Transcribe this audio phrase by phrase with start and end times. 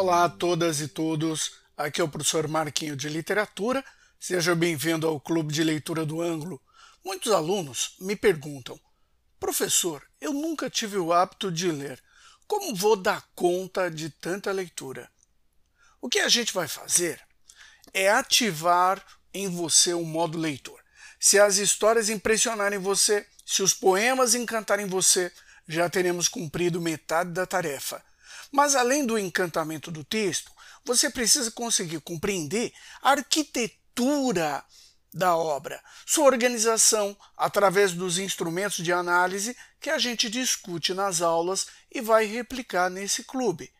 [0.00, 3.84] Olá a todas e todos, aqui é o professor Marquinho de Literatura,
[4.20, 6.62] seja bem-vindo ao Clube de Leitura do Ângulo.
[7.04, 8.78] Muitos alunos me perguntam,
[9.40, 12.00] professor, eu nunca tive o hábito de ler,
[12.46, 15.10] como vou dar conta de tanta leitura?
[16.00, 17.20] O que a gente vai fazer
[17.92, 19.04] é ativar
[19.34, 20.80] em você o modo leitor.
[21.18, 25.32] Se as histórias impressionarem você, se os poemas encantarem você,
[25.66, 28.00] já teremos cumprido metade da tarefa.
[28.50, 30.50] Mas além do encantamento do texto,
[30.84, 34.64] você precisa conseguir compreender a arquitetura
[35.12, 41.66] da obra, sua organização através dos instrumentos de análise que a gente discute nas aulas
[41.90, 43.72] e vai replicar nesse clube.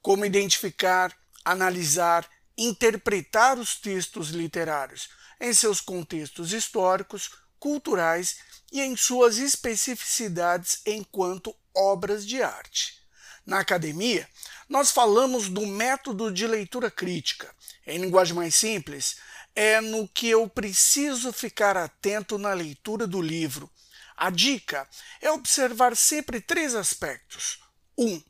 [0.00, 5.08] Como identificar, analisar, interpretar os textos literários
[5.40, 8.36] em seus contextos históricos, culturais
[8.70, 13.01] e em suas especificidades enquanto obras de arte.
[13.44, 14.28] Na academia,
[14.68, 17.54] nós falamos do método de leitura crítica.
[17.86, 19.16] Em linguagem mais simples,
[19.54, 23.70] é no que eu preciso ficar atento na leitura do livro.
[24.16, 24.88] A dica
[25.20, 27.60] é observar sempre três aspectos.
[27.98, 28.22] Um,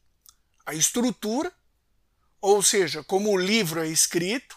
[0.64, 1.52] a estrutura,
[2.40, 4.56] ou seja, como o livro é escrito,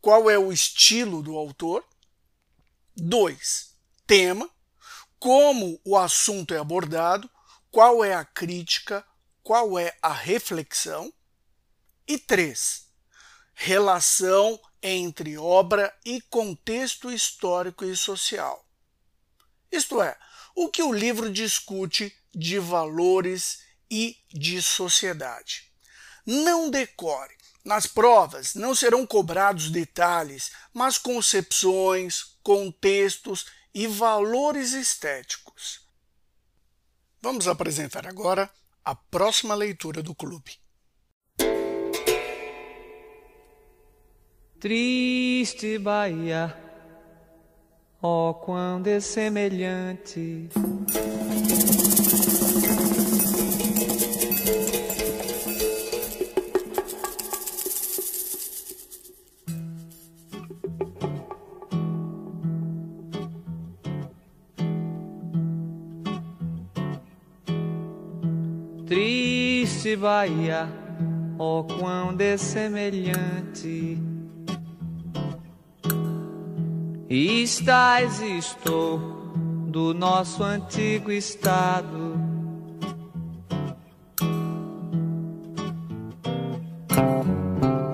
[0.00, 1.84] qual é o estilo do autor.
[2.94, 3.74] Dois,
[4.06, 4.50] tema,
[5.18, 7.30] como o assunto é abordado,
[7.70, 9.06] qual é a crítica,
[9.42, 11.12] qual é a reflexão.
[12.06, 12.88] E três,
[13.54, 18.66] relação entre obra e contexto histórico e social.
[19.70, 20.18] Isto é,
[20.54, 25.72] o que o livro discute de valores e de sociedade.
[26.26, 27.36] Não decore.
[27.64, 35.80] Nas provas não serão cobrados detalhes, mas concepções, contextos e valores estéticos.
[37.20, 38.52] Vamos apresentar agora
[38.84, 40.52] a próxima leitura do clube.
[44.58, 46.56] Triste Bahia,
[48.00, 50.48] ó oh, quão dessemelhante.
[68.92, 70.68] Triste Bahia,
[71.38, 73.98] ó oh, quão dessemelhante
[77.08, 78.98] Estás estou
[79.68, 82.20] do nosso antigo estado.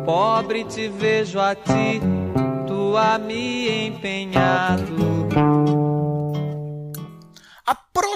[0.04, 2.00] Pobre te vejo a ti,
[2.66, 5.28] tu a me empenhado.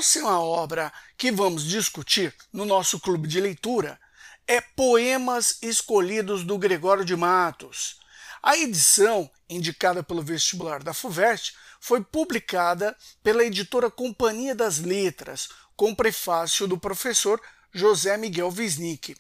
[0.02, 4.00] Próxima obra que vamos discutir no nosso clube de leitura
[4.48, 8.00] é Poemas Escolhidos do Gregório de Matos.
[8.42, 15.94] A edição, indicada pelo vestibular da FUVEST, foi publicada pela editora Companhia das Letras, com
[15.94, 17.40] prefácio do professor
[17.72, 19.14] José Miguel Wisnik.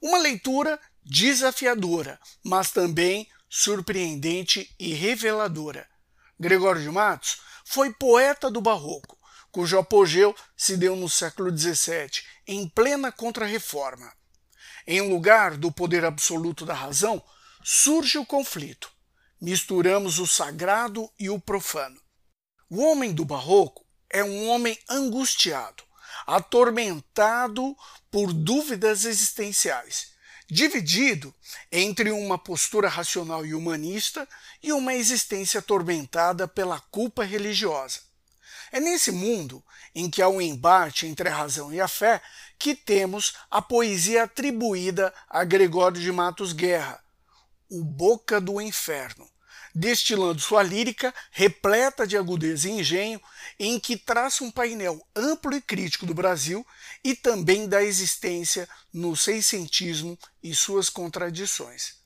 [0.00, 5.84] Uma leitura desafiadora, mas também surpreendente e reveladora.
[6.38, 9.15] Gregório de Matos foi poeta do Barroco,
[9.56, 14.12] cujo apogeu se deu no século XVII, em plena Contra-Reforma.
[14.86, 17.24] Em lugar do poder absoluto da razão,
[17.64, 18.92] surge o conflito.
[19.40, 21.98] Misturamos o sagrado e o profano.
[22.68, 25.82] O homem do barroco é um homem angustiado,
[26.26, 27.74] atormentado
[28.10, 30.08] por dúvidas existenciais,
[30.46, 31.34] dividido
[31.72, 34.28] entre uma postura racional e humanista
[34.62, 38.04] e uma existência atormentada pela culpa religiosa.
[38.72, 42.20] É nesse mundo em que há um embate entre a razão e a fé
[42.58, 47.02] que temos a poesia atribuída a Gregório de Matos Guerra,
[47.70, 49.28] o Boca do Inferno,
[49.74, 53.20] destilando sua lírica repleta de agudeza e engenho,
[53.58, 56.66] em que traça um painel amplo e crítico do Brasil
[57.04, 62.05] e também da existência no seiscentismo e suas contradições.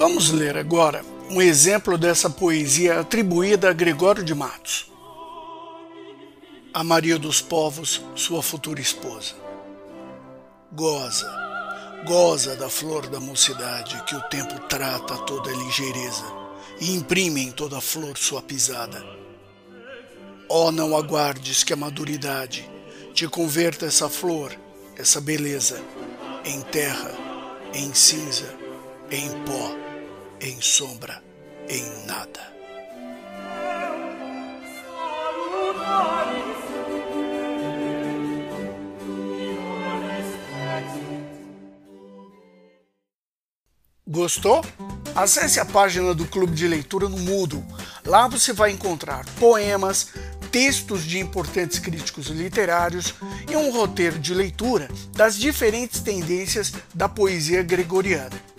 [0.00, 4.90] Vamos ler agora um exemplo dessa poesia atribuída a Gregório de Matos.
[6.72, 9.34] A Maria dos Povos, sua futura esposa.
[10.72, 11.30] Goza,
[12.06, 16.24] goza da flor da mocidade que o tempo trata toda ligeireza
[16.80, 19.04] e imprime em toda flor sua pisada.
[20.48, 22.66] Ó, oh, não aguardes que a maduridade
[23.12, 24.50] te converta essa flor,
[24.96, 25.78] essa beleza,
[26.42, 27.12] em terra,
[27.74, 28.50] em cinza,
[29.10, 29.89] em pó,
[30.40, 31.22] em sombra,
[31.68, 32.40] em nada.
[44.08, 44.64] Gostou?
[45.14, 47.64] Acesse a página do Clube de Leitura no Moodle.
[48.06, 50.08] Lá você vai encontrar poemas,
[50.50, 53.14] textos de importantes críticos literários
[53.48, 58.50] e um roteiro de leitura das diferentes tendências da poesia gregoriana.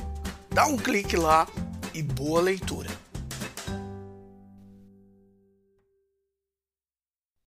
[0.50, 1.48] Dá um clique lá
[1.94, 2.90] e boa leitura!